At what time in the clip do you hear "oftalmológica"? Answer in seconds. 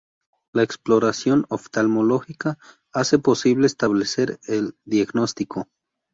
1.49-2.57